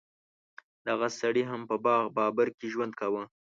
[0.87, 3.23] دغه سړي هم په باغ بابر کې ژوند کاوه.